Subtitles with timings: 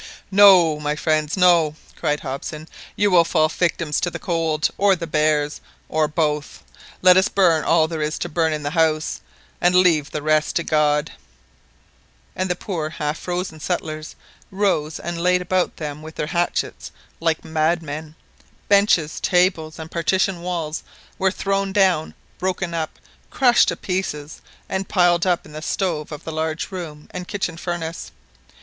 [0.31, 5.05] "No, my friends, no!" cried Hobson; "you would fall victims to the cold, or the
[5.05, 6.63] bears, or both.
[7.03, 9.21] Let us burn all there is to burn in the house,
[9.61, 11.11] and leave the rest to God!"
[12.35, 14.15] And the poor half frozen settlers
[14.49, 18.15] rose and laid about them with their hatchets like madmen.
[18.67, 20.81] Benches, tables, and partition walls
[21.19, 22.97] were thrown down, broken up,
[23.29, 27.55] crushed to pieces, and piled up in the stove of the large room and kitchen
[27.55, 28.09] furnace.